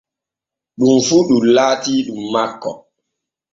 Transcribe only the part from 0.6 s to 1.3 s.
Ɗum fu